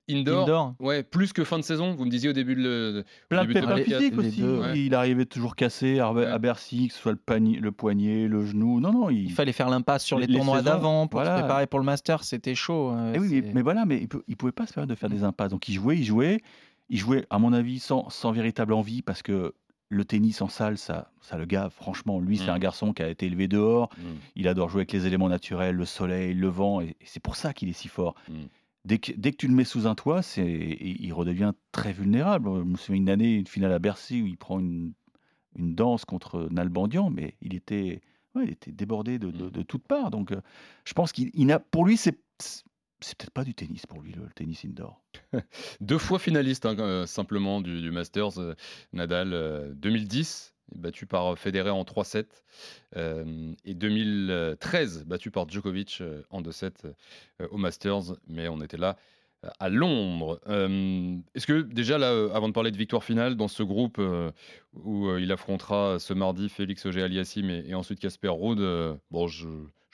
[0.10, 0.76] indoor, Indoor.
[0.80, 1.94] ouais, plus que fin de saison.
[1.94, 4.40] Vous me disiez au début de le, au Plein de pépins physiques aussi.
[4.42, 4.80] deux, ouais.
[4.80, 6.26] Il arrivait toujours cassé à, Ouais.
[6.26, 8.80] à Bercy, que ce soit le, panier, le poignet, le genou.
[8.80, 9.24] Non, non, il.
[9.26, 11.36] il fallait faire l'impasse sur les, tournois d'avant pour voilà.
[11.36, 12.24] se préparer pour le Master.
[12.24, 12.94] C'était chaud.
[12.94, 15.10] euh, Eh oui, mais, voilà, mais il, peut, il pouvait pas se permettre de faire
[15.10, 15.52] des impasses.
[15.52, 16.40] Donc il jouait, il jouait,
[16.90, 19.54] il jouait, à mon avis, sans, sans véritable envie, parce que
[19.90, 21.72] le tennis en salle, ça, ça le gave.
[21.72, 23.90] Franchement, lui, c'est un garçon qui a été élevé dehors.
[23.98, 24.02] Mm.
[24.36, 27.36] Il adore jouer avec les éléments naturels, le soleil, le vent, et, et c'est pour
[27.36, 28.16] ça qu'il est si fort.
[28.28, 28.34] Mm.
[28.86, 32.50] Dès que, dès que tu le mets sous un toit, c'est, il redevient très vulnérable.
[32.58, 34.94] Je me souviens une année, une finale à Bercy, où il prend une,
[35.56, 38.02] une danse contre Nalbandian, mais il était,
[38.36, 40.12] ouais, il était débordé de, de, de toutes parts.
[40.12, 40.42] Donc, euh,
[40.86, 42.18] je pense qu'il il n'a, pour lui, c'est,
[43.00, 45.02] c'est peut-être pas du tennis pour lui, le, tennis indoor.
[45.82, 48.56] Deux fois finaliste hein, euh, simplement du, Masters, euh,
[48.94, 52.26] Nadal euh, 2010 battu par euh, Federer en 3-7
[52.96, 58.78] euh, et 2013 battu par Djokovic euh, en 2-7 euh, au Masters, mais on était
[58.78, 58.98] là
[59.46, 60.40] euh, à Londres.
[60.48, 63.98] Euh, Est-ce que déjà là, euh, avant de parler de victoire finale dans ce groupe
[64.00, 64.32] euh,
[64.74, 69.28] où euh, il affrontera ce mardi Félix Auger-Aliassime et, et ensuite Casper Ruud, euh, bon,
[69.28, 69.48] je,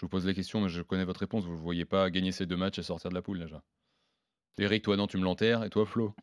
[0.04, 1.46] je vous pose la question, mais je connais votre réponse.
[1.46, 3.64] Vous ne voyez pas gagner ces deux matchs et sortir de la poule déjà.
[4.58, 6.14] Eric, toi non, tu me l'enterres et toi Flo?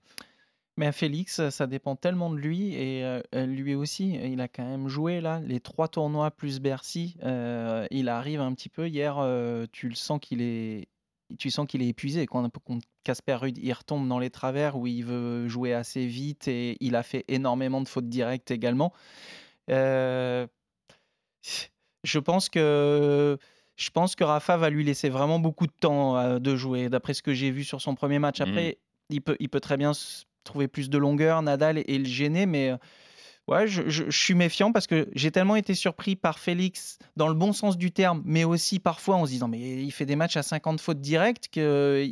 [0.77, 4.49] Mais à Félix, ça dépend tellement de lui et euh, euh, lui aussi, il a
[4.49, 7.17] quand même joué là les trois tournois plus Bercy.
[7.23, 9.15] euh, il arrive un petit peu hier,
[9.73, 10.89] tu le sens qu'il est,
[11.39, 12.27] tu sens qu'il est épuisé.
[12.27, 12.47] Quand
[13.03, 16.97] Casper Ruud, il retombe dans les travers où il veut jouer assez vite et il
[16.97, 18.93] a fait énormément de fautes directes également.
[19.69, 20.49] Je
[22.19, 23.39] pense que
[23.81, 26.91] je pense que Rafa va lui laisser vraiment beaucoup de temps euh, de jouer.
[26.91, 29.79] D'après ce que j'ai vu sur son premier match, après il peut il peut très
[29.79, 29.93] bien
[30.45, 32.77] trouver plus de longueur, Nadal et, et le gêner, mais euh,
[33.51, 37.29] ouais, je, je- je suis méfiant parce que j'ai tellement été surpris par Félix dans
[37.29, 40.17] le bon sens du terme, mais aussi parfois en se disant mais il fait des
[40.17, 41.63] matchs à 50 fautes directes qu'il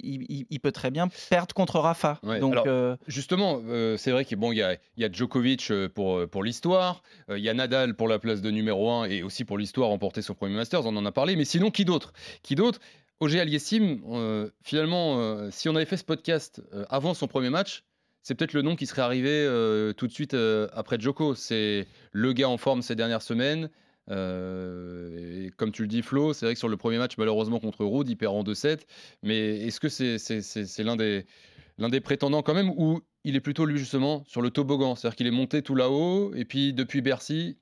[0.03, 2.19] il, il peut très bien perdre contre Rafa.
[2.23, 5.71] Ouais, Donc alors, euh, Justement, euh, c'est vrai qu'il bon, y, a, y a Djokovic
[5.71, 9.05] euh, pour, pour l'histoire, euh, il y a Nadal pour la place de numéro 1
[9.07, 11.85] et aussi pour l'histoire remporter son premier Masters, on en a parlé, mais sinon, qui
[11.85, 12.13] d'autre?
[12.43, 12.81] Qui d'autre?
[13.21, 17.83] Euh, finalement, si on avait fait ce podcast avant son premier match,
[18.29, 21.35] c'est peut-être le nom qui serait arrivé euh, tout de suite euh, après Djoko.
[21.35, 23.71] C'est le gars en forme ces dernières semaines.
[24.11, 27.59] Euh, et comme tu le dis, Flo, c'est vrai que sur le premier match, malheureusement
[27.59, 28.81] contre Ruud, il perd en 2-7.
[29.23, 34.25] Mais est-ce que c'est l'un des, prétendants quand même, ou il est plutôt lui justement
[34.27, 37.57] sur le toboggan, c'est-à-dire qu'il est monté tout là-haut et puis depuis Bercy.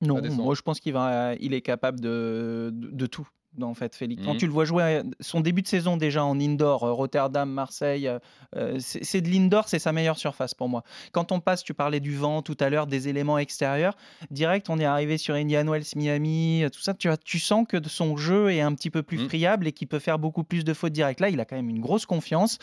[0.00, 3.28] Non, moi je pense qu'il va, il est capable de, de tout
[3.66, 4.22] en fait, Félix.
[4.24, 4.38] Quand Mhm.
[4.38, 8.08] tu le vois jouer, euh, son début de saison déjà en indoor, euh, Rotterdam, Marseille,
[8.56, 10.82] euh, c'est de l'indoor, c'est sa meilleure surface pour moi.
[11.12, 13.96] Quand on passe, tu parlais du vent tout à l'heure, des éléments extérieurs,
[14.30, 17.76] direct, on est arrivé sur Indian Wells, Miami, tout ça, tu, vois, tu sens que
[17.88, 19.28] son jeu est un petit peu plus Mhm.
[19.28, 21.20] friable et qu'il peut faire beaucoup plus de fautes directes.
[21.20, 22.58] Là, il a quand même une grosse confiance.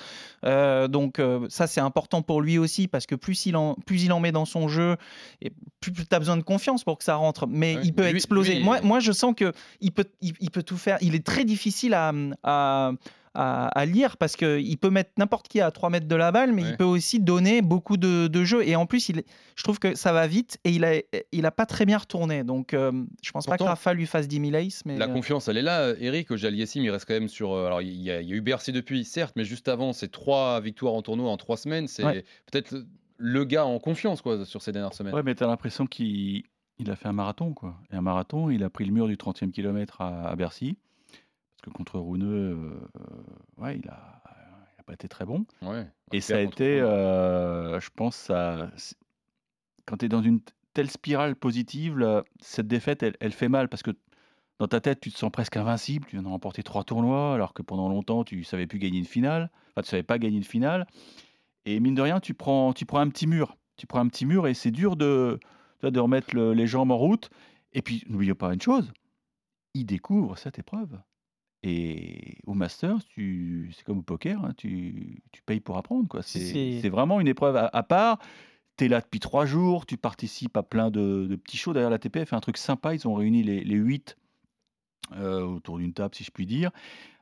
[0.45, 4.03] Euh, donc euh, ça, c'est important pour lui aussi parce que plus il en, plus
[4.03, 4.97] il en met dans son jeu,
[5.41, 7.47] et plus, tu as besoin de confiance pour que ça rentre.
[7.47, 8.55] Mais il peut lui- exploser.
[8.55, 10.84] lui- moi, moi, je sens que il peut, il, il peut tout faire.
[11.01, 12.11] Il est très difficile à,
[12.43, 12.91] à,
[13.33, 16.53] à- à lire parce qu'il peut mettre n'importe qui à 3 mètres de la balle,
[16.53, 18.65] mais il peut aussi donner beaucoup de, de jeux.
[18.67, 19.23] Et en plus, il,
[19.57, 20.93] je trouve que ça va vite et il a,
[21.33, 22.43] il a pas très bien retourné.
[22.45, 24.83] Donc, euh, je pense pas que Rafa lui fasse 10 000 aces.
[24.85, 25.93] Mais La euh, confiance, elle est là.
[25.99, 27.51] Eric, au Yassim, il reste quand même sur.
[27.53, 29.91] euh, Alors, il y, a, il y a eu Bercy depuis, certes, mais juste avant,
[29.91, 31.87] c'est trois victoires en tournoi en trois semaines.
[31.89, 32.23] C'est Ouais.
[32.51, 32.73] peut-être
[33.17, 35.13] le gars en confiance quoi, sur ces dernières semaines.
[35.13, 36.43] Ouais, mais t'as l'impression qu'il
[36.79, 37.75] il a fait un marathon, quoi.
[37.91, 40.77] Et un marathon, il a pris le mur du 30e kilomètre à, à Bercy.
[41.09, 42.79] Parce que contre Rouneux, euh,
[43.57, 44.21] ouais, il a,
[44.77, 45.45] il a pas été très bon.
[45.61, 45.87] Ouais.
[46.11, 48.69] Et ça a été, euh, je pense, ça,
[49.85, 50.41] quand tu es dans une
[50.73, 53.91] telle spirale positive, là, cette défaite, elle, elle fait mal parce que
[54.59, 56.05] dans ta tête, tu te sens presque invincible.
[56.05, 59.05] Tu viens de remporter trois tournois, alors que pendant longtemps, tu savais plus gagner une
[59.05, 59.49] finale.
[59.71, 60.87] Enfin, tu savais pas gagner une finale.
[61.65, 63.57] Et mine de rien, tu prends, tu prends un petit mur.
[63.77, 65.39] Tu prends un petit mur et c'est dur de,
[65.91, 67.29] de remettre le- les jambes en route.
[67.73, 68.91] Et puis, n'oublions pas une chose,
[69.73, 70.99] il découvre cette épreuve.
[71.63, 73.71] Et au Masters, tu...
[73.75, 75.21] c'est comme au poker, hein, tu...
[75.31, 76.07] tu payes pour apprendre.
[76.07, 76.21] quoi.
[76.21, 78.19] C'est vraiment une épreuve à, à part.
[78.77, 81.73] Tu es là depuis trois jours, tu participes à plein de, de petits shows.
[81.73, 82.93] D'ailleurs, la TPF fait un truc sympa.
[82.93, 84.17] Ils ont réuni les, les huit
[85.13, 86.71] euh, autour d'une table, si je puis dire,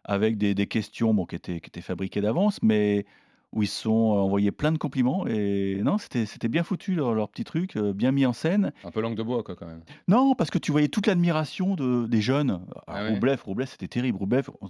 [0.03, 3.05] avec des, des questions bon, qui, étaient, qui étaient fabriquées d'avance, mais
[3.53, 5.25] où ils se sont envoyés plein de compliments.
[5.27, 8.73] Et non, c'était c'était bien foutu, leur, leur petit truc, euh, bien mis en scène.
[8.83, 9.83] Un peu langue de bois, quoi, quand même.
[10.07, 12.59] Non, parce que tu voyais toute l'admiration de, des jeunes.
[12.87, 13.09] Ah ouais.
[13.13, 14.17] Roublev, Roublev, c'était terrible.
[14.17, 14.69] Roublev, on-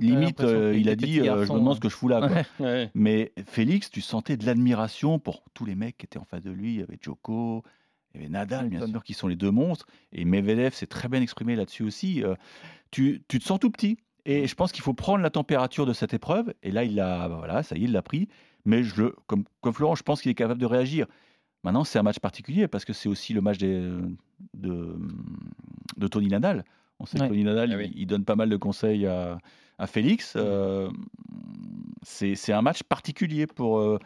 [0.00, 2.20] limite, euh, il a dit euh, Je me demande ce que je fous là.
[2.26, 2.30] quoi.
[2.60, 2.66] Ouais.
[2.66, 2.90] Ouais.
[2.94, 6.50] Mais Félix, tu sentais de l'admiration pour tous les mecs qui étaient en face de
[6.50, 6.74] lui.
[6.74, 7.62] Il y avait Djoko,
[8.14, 9.86] il y avait Nadal, bien sûr, qui sont les deux monstres.
[10.12, 12.22] Et Medvedev s'est très bien exprimé là-dessus aussi.
[12.24, 12.34] Euh,
[12.90, 13.98] tu, tu te sens tout petit.
[14.26, 16.52] Et je pense qu'il faut prendre la température de cette épreuve.
[16.62, 18.28] Et là, il a, bah voilà, ça y est, il l'a pris.
[18.64, 21.06] Mais je le, comme, comme Florent, je pense qu'il est capable de réagir.
[21.62, 23.88] Maintenant, c'est un match particulier parce que c'est aussi le match des,
[24.54, 24.96] de,
[25.96, 26.64] de Tony Nadal.
[26.98, 27.26] On sait Ouais.
[27.28, 27.90] que Tony Nadal, Ah oui.
[27.94, 29.38] il, il donne pas mal de conseils à,
[29.78, 30.34] à Félix.
[30.36, 30.90] Euh,
[32.02, 33.98] c'est c'est un match particulier pour, euh,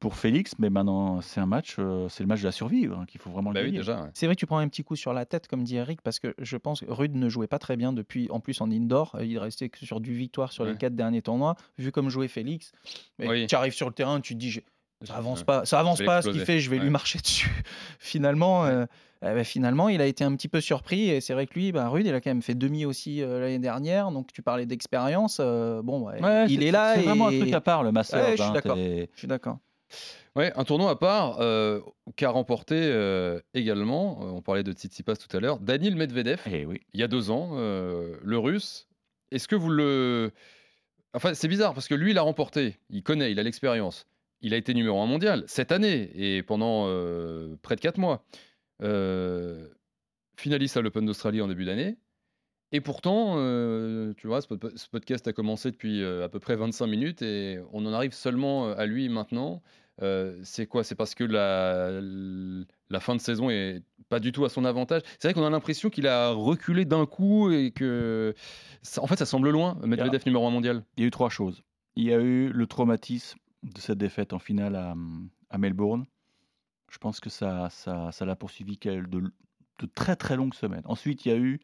[0.00, 3.04] pour Félix, mais maintenant, c'est un match, euh, c'est le match de la survie hein,
[3.06, 3.78] qu'il faut vraiment le Bah oui, gagner.
[3.78, 4.02] déjà.
[4.02, 4.10] ouais.
[4.14, 6.18] C'est vrai que tu prends un petit coup sur la tête, comme dit Eric, parce
[6.18, 9.14] que je pense que Rude ne jouait pas très bien depuis, en plus en indoor.
[9.14, 11.56] Euh, Il restait que sur du victoire sur les quatre derniers tournois.
[11.78, 12.72] Vu comme jouait Félix,
[13.18, 13.46] mais Oui.
[13.46, 14.60] tu arrives sur le terrain, tu te dis,
[15.02, 15.44] ça avance Ouais.
[15.46, 17.50] pas, ça avance pas ce qu'il fait, je vais lui marcher dessus.
[17.98, 18.84] finalement, euh,
[19.22, 21.08] eh ben, finalement, il a été un petit peu surpris.
[21.08, 23.40] Et c'est vrai que lui, bah, Rude, il a quand même fait demi aussi euh,
[23.40, 24.10] l'année dernière.
[24.10, 25.38] Donc tu parlais d'expérience.
[25.40, 26.94] euh, bon, ouais, Ouais, il est là.
[26.96, 28.22] C'est vraiment un et- truc à part, le Masters.
[28.22, 28.42] Ouais, je
[29.16, 29.58] suis d'accord.
[30.36, 31.80] Ouais, un tournoi à part euh,
[32.16, 36.64] qu'a remporté euh, également, euh, on parlait de Tsitsipas tout à l'heure, Daniil Medvedev, Eh
[36.64, 36.80] oui.
[36.92, 38.88] il y a deux ans, le russe.
[39.30, 40.32] Est-ce que vous le.
[41.12, 44.06] Enfin, c'est bizarre parce que lui, il a remporté, il connaît, il a l'expérience.
[44.40, 46.86] Il a été numéro un mondial cette année et pendant
[47.62, 48.24] près de quatre mois.
[50.36, 51.96] Finaliste à l'Open d'Australie en début d'année.
[52.74, 56.40] Et pourtant, euh, tu vois, ce, pod- ce podcast a commencé depuis euh, à peu
[56.40, 59.62] près 25 minutes et on en arrive seulement euh, à lui maintenant.
[60.02, 60.82] Euh, c'est quoi?
[60.82, 62.00] C'est parce que la,
[62.90, 65.02] la fin de saison est pas du tout à son avantage.
[65.20, 68.34] C'est vrai qu'on a l'impression qu'il a reculé d'un coup et que,
[68.82, 69.78] ça- en fait, ça semble loin.
[69.84, 70.82] Medvedev numéro un mondial.
[70.96, 71.62] Il y a eu trois choses.
[71.94, 74.94] Il y a eu le traumatisme de cette défaite en finale à,
[75.50, 76.06] à Melbourne.
[76.90, 80.82] Je pense que ça ça, ça l'a poursuivi de, de très très longues semaines.
[80.86, 81.60] Ensuite, il y a eu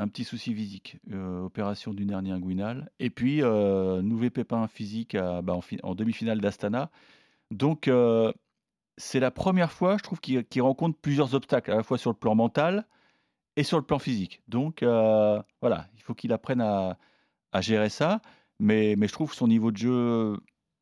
[0.00, 5.14] un petit souci physique, euh, opération du dernier inguinal, et puis euh, nouveau pépin physique
[5.14, 6.90] à- bah, en, fi- en demi-finale d'Astana.
[7.50, 8.32] Donc, euh,
[8.96, 12.16] c'est la première fois, je trouve, qu'il rencontre plusieurs obstacles, à la fois sur le
[12.16, 12.86] plan mental
[13.56, 14.40] et sur le plan physique.
[14.48, 16.96] Donc, euh, voilà, il faut qu'il apprenne à,
[17.52, 18.20] à gérer ça.
[18.60, 20.36] Mais, mais je trouve que son niveau de jeu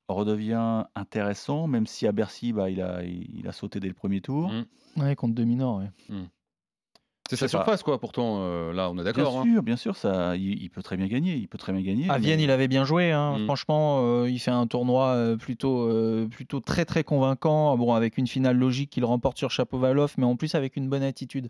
[0.09, 3.95] redevient intéressant, même si à Bercy, bah, il, a, il, il a sauté dès le
[3.95, 4.51] premier tour.
[4.51, 4.65] Mm.
[5.03, 5.79] Ouais, contre Dominor.
[5.79, 5.91] Ouais.
[7.29, 9.33] C'est sa surface, quoi, pourtant, euh, là, on est d'accord.
[9.33, 9.45] Bien hein.
[9.55, 11.35] sûr, bien sûr, ça, il, il peut très bien gagner.
[11.35, 12.09] Il peut très bien gagner.
[12.09, 13.13] À Vienne, mais- il avait bien joué.
[13.13, 13.39] hein.
[13.39, 13.45] Mm.
[13.45, 17.77] Franchement, euh, il fait un tournoi euh, plutôt, euh, plutôt très très convaincant.
[17.77, 21.03] Bon, avec une finale logique qu'il remporte sur Chapovalov, mais en plus avec une bonne
[21.03, 21.49] attitude.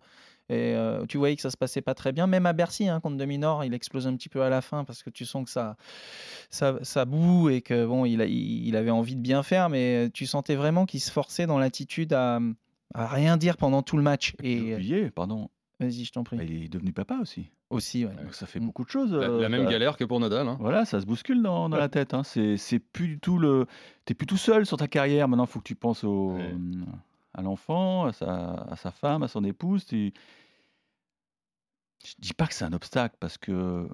[0.48, 2.28] Et euh, tu voyais que ça se passait pas très bien.
[2.28, 5.02] Même à Bercy, hein, contre Dominor, il explose un petit peu à la fin parce
[5.02, 5.76] que tu sens que ça,
[6.50, 9.68] ça, ça boue et que bon, il, a- il il avait envie de bien faire,
[9.68, 12.38] mais tu sentais vraiment qu'il se forçait dans l'attitude à,
[12.94, 14.34] à rien dire pendant tout le match.
[14.40, 15.48] J'ai Et oublié, pardon.
[15.80, 16.36] Vas-y, je t'en prie.
[16.36, 17.46] Bah, il est devenu papa aussi.
[17.70, 18.14] Aussi, ouais.
[18.22, 18.66] Donc ça fait Mm.
[18.66, 19.12] beaucoup de choses.
[19.12, 20.46] La, euh, la même ça- galère que pour Nadal.
[20.48, 20.56] hein.
[20.60, 22.14] Voilà, ça se bouscule dans, dans la tête.
[22.14, 22.22] Hein.
[22.22, 23.66] C'est plus du tout le.
[24.04, 25.28] T'es plus tout seul sur ta carrière.
[25.28, 26.54] Maintenant, il faut que tu penses au, Ouais.
[27.34, 29.84] à l'enfant, à sa, à sa femme, à son épouse.
[29.86, 30.12] Tu...
[32.04, 33.88] Je dis pas que c'est un obstacle parce que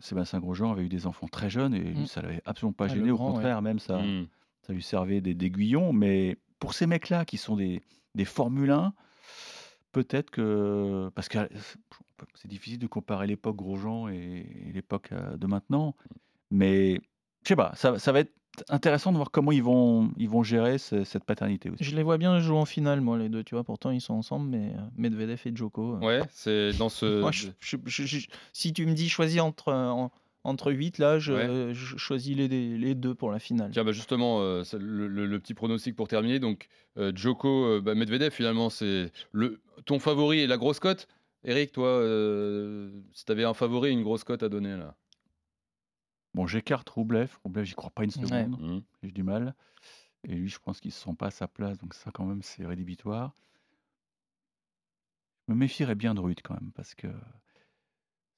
[0.00, 2.06] Sébastien Grosjean avait eu des enfants très jeunes et lui, Mm.
[2.06, 3.10] ça l'avait absolument pas Ah, gêné.
[3.10, 3.34] Au grand, ouais.
[3.34, 4.26] contraire, même ça, Mm.
[4.62, 5.92] ça lui servait des- d'aiguillon.
[5.92, 7.80] Mais pour ces mecs-là qui sont des,
[8.14, 8.92] des Formule 1,
[9.94, 11.10] peut-être que.
[11.14, 11.38] Parce que
[12.34, 15.94] c'est difficile de comparer l'époque Grosjean et, et l'époque euh, de maintenant.
[16.50, 17.00] Mais
[17.42, 18.32] je sais pas, ça, ça va être
[18.68, 21.82] intéressant de voir comment ils vont, ils vont gérer ce- cette paternité aussi.
[21.82, 23.64] Je les vois bien jouer en finale, moi, les deux, tu vois.
[23.64, 25.94] Pourtant, ils sont ensemble, mais euh, Medvedev et Djoko.
[25.96, 27.20] euh, Ouais, c'est dans ce.
[27.20, 30.12] moi, je- je- je- je- si tu me dis choisis entre, euh, en-
[30.44, 31.74] entre 8, là, je, Ouais.
[31.74, 33.70] je choisis les, les deux pour la finale.
[33.72, 36.38] Tiens, bah justement, euh, le, le- le petit pronostic pour terminer.
[36.38, 41.08] Donc, euh, Djoko, euh, bah, Medvedev, finalement, c'est le ton favori et la grosse cote.
[41.44, 44.94] Eric, toi, euh, si tu avais un favori et une grosse cote à donner là.
[46.34, 47.30] Bon, j'écarte Roublev.
[47.44, 48.26] Roublev, j'y crois pas une Ouais.
[48.28, 48.60] seconde.
[48.60, 48.82] Mhm.
[49.02, 49.54] J'ai du mal.
[50.26, 51.78] Et lui, je pense qu'il ne se sent pas à sa place.
[51.78, 53.34] Donc ça, quand même, c'est rédhibitoire.
[55.46, 56.72] Je me méfierais bien de Ruth quand même.
[56.74, 57.06] Parce que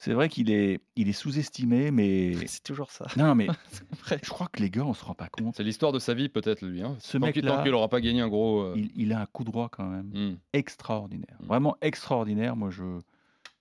[0.07, 2.47] c'est vrai qu'il est, il est sous-estimé, mais...
[2.47, 3.07] C'est toujours ça.
[3.17, 3.49] Non, mais
[4.23, 5.57] je crois que les gars, on se rend pas compte.
[5.57, 6.81] C'est l'histoire de sa vie, peut-être, lui.
[6.81, 6.95] Hein.
[7.01, 8.61] Ce tant mec-là, tant qu'il n'aura pas gagné un gros.
[8.61, 10.07] euh, Il, il a un coup droit quand même.
[10.15, 10.37] hmm.
[10.53, 11.37] extraordinaire.
[11.41, 11.47] Mm.
[11.47, 12.55] Vraiment extraordinaire.
[12.55, 13.01] Moi, je,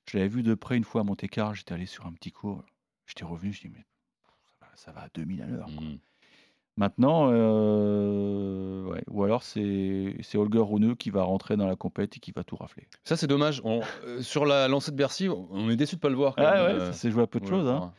[0.07, 1.55] je l'avais vu de près une fois à Monte-Carlo.
[1.55, 2.63] J'étais allé sur un petit cours.
[3.07, 3.51] J'étais revenu.
[3.51, 3.83] Je dis, mais
[4.59, 5.65] ça va, ça va à 2000 à l'heure.
[5.75, 5.87] quoi.
[6.77, 9.01] Maintenant, euh, ouais.
[9.09, 12.57] ou alors c'est Holger Rune qui va rentrer dans la compète et qui va tout
[12.57, 12.87] rafler.
[13.05, 13.61] Ça, c'est dommage.
[13.63, 16.35] On- euh, sur la lancée de Bercy, on est déçu de pas le voir.
[16.35, 17.67] quand Ah même, ouais, euh, ça s'est joué à peu de ouais, choses.
[17.69, 17.93] hein.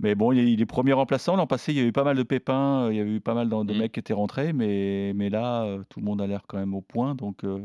[0.00, 1.34] Mais bon, il est, premier remplaçant.
[1.36, 2.88] L'an passé, il y a eu pas mal de pépins.
[2.90, 3.78] Il y a eu pas mal de, Mm.
[3.78, 4.52] mecs qui étaient rentrés.
[4.52, 7.14] Mais, mais là, tout le monde a l'air quand même au point.
[7.16, 7.58] Donc, euh,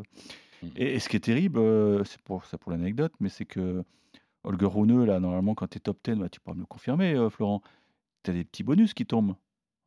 [0.63, 0.67] Mm.
[0.77, 1.59] et, et ce qui est terrible,
[2.05, 3.83] c'est pour, ça pour l'anecdote, mais c'est que
[4.43, 7.15] Holger Rune, là, normalement, quand tu es top 10, bah, tu pourras me le confirmer,
[7.29, 7.61] Florent,
[8.23, 9.35] tu as des petits bonus qui tombent.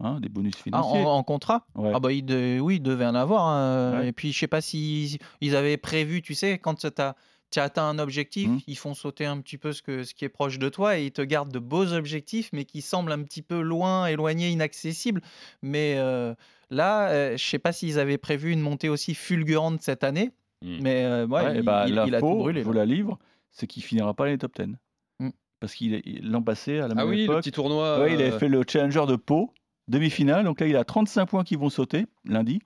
[0.03, 1.05] Hein, des bonus Ah, en, financiers.
[1.07, 1.67] en contrat?
[1.75, 1.93] Ouais.
[1.95, 3.47] Ah bah il de- oui, il devait en avoir.
[3.47, 4.01] hein.
[4.01, 4.09] Ouais.
[4.09, 7.15] Et puis je sais pas si ils avaient prévu, tu sais, quand tu as,
[7.57, 8.61] atteint un objectif, Mhm.
[8.67, 11.05] ils font sauter un petit peu ce, que, ce qui est proche de toi et
[11.07, 15.21] ils te gardent de beaux objectifs, mais qui semblent un petit peu loin, éloignés, inaccessibles.
[15.63, 16.35] Mais euh,
[16.71, 20.31] là, euh, je sais pas s'ils avaient prévu une montée aussi fulgurante cette année.
[20.63, 20.79] Mm.
[20.81, 22.61] Mais euh, ouais, Ouais, il, bah, il- il a tout l'info, brûlé.
[22.61, 23.19] je vous la livre,
[23.51, 24.75] c'est qu'il finira pas les top 10.
[25.21, 25.29] Mm.
[25.61, 28.01] Parce qu'il l'an passé, à la Ah même oui, le époque, petit tournoi.
[28.01, 29.53] ouais, il euh, avait fait le Challenger de Pau,
[29.93, 30.45] demi-finale.
[30.45, 32.61] Donc là, il a 35 points qui vont sauter lundi.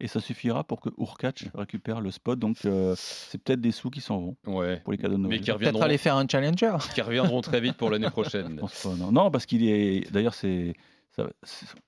[0.00, 2.36] Et ça suffira pour que Urkac récupère le spot.
[2.38, 4.80] Donc euh, c'est peut-être des sous qui s'en vont Ouais.
[4.80, 5.38] pour les cadeaux de Mais Noël.
[5.40, 6.76] qui Peut-être reviendront, aller faire un challenger.
[6.92, 8.56] qui reviendront très vite pour l'année Je prochaine.
[8.56, 9.12] pense pas, non.
[9.12, 10.10] Non, parce qu'il est.
[10.12, 10.74] D'ailleurs, c'est.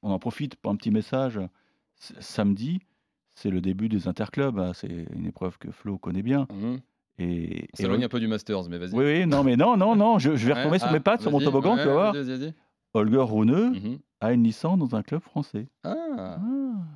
[0.02, 1.40] On en profite pour un petit message.
[1.98, 2.80] Samedi,
[3.34, 4.58] c'est le début des interclubs.
[4.58, 4.72] hein.
[4.74, 6.46] C'est une épreuve que Flo connaît bien.
[6.52, 6.80] Mhm.
[7.18, 8.92] Et, On et s'éloigne un peu du Masters, mais vas-y.
[8.92, 11.00] Oui, oui, non, mais non, non, non, je, je vais Ouais, retomber sur ah, mes
[11.00, 12.12] pattes, sur mon toboggan, ouais, tu vas voir.
[12.12, 12.54] vas-y, vas-y.
[12.92, 13.98] Holger Rune Mhm.
[14.24, 15.66] A une licence dans un club français.
[15.84, 15.94] Ah.
[16.18, 16.38] Ah,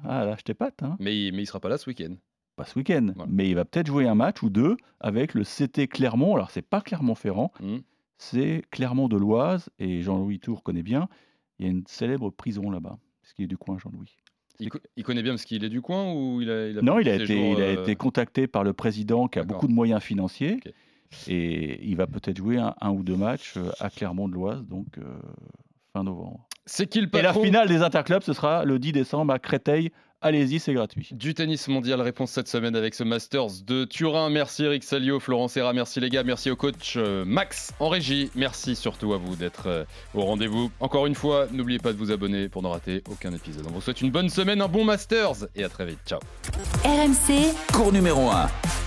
[0.05, 0.97] ah, là, je t'ai patte, hein.
[1.01, 2.15] Mais, il- mais il sera pas là ce week-end.
[2.57, 3.31] Pas ce week-end, Voilà.
[3.33, 6.35] mais il va peut-être jouer un match ou deux avec le CT Clermont.
[6.35, 7.83] Alors, c'est pas Clermont-Ferrand, Mhm.
[8.19, 11.09] c'est Clermont de l'Oise, et Jean-Louis Tour connaît bien.
[11.59, 14.17] Il y a une célèbre prison là-bas, parce qu'il est du coin, Jean-Louis.
[14.61, 16.83] Il, co- il connaît bien parce qu'il est du coin ou il a, il a
[16.83, 19.39] Non, il a, ses été, jours, il a euh, été contacté par le président qui
[19.39, 20.59] a beaucoup de moyens financiers.
[21.29, 24.67] Et il va peut-être jouer un, un ou deux matchs euh, à Clermont de l'Oise,
[24.67, 25.19] donc euh,
[25.93, 26.48] fin novembre.
[26.71, 29.91] C'est qui le Et la finale des interclubs, ce sera le 10 décembre à Créteil.
[30.21, 31.09] Allez-y, c'est gratuit.
[31.13, 34.31] du tennis mondial Réponse cette semaine avec ce Masters de Turin.
[34.31, 38.29] Merci Eric Salio, Florent Serra, merci les gars, merci au coach euh, Max en régie.
[38.35, 40.73] Merci surtout à vous d'être euh, au rendez-vous.
[40.81, 43.65] Encore une fois, n'oubliez pas de vous abonner pour ne rater aucun épisode.
[43.69, 46.01] On vous souhaite une bonne semaine, un bon Masters et à très vite.
[46.05, 46.19] Ciao.
[46.85, 48.78] RMC, cours numéro 1.